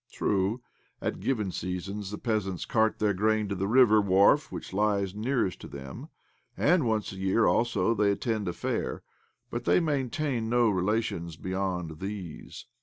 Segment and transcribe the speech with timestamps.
[0.09, 0.61] OBLOMOV 83 True,
[0.99, 5.61] at given seasons the peasants cart their grain to the river wharf which lies nearest
[5.61, 6.09] to them,
[6.57, 9.03] and once a year, also, they, attend a fair;
[9.51, 12.65] but they maintain no relations beyond these.